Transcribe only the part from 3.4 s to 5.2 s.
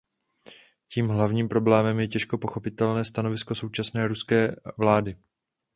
současné ruské vlády.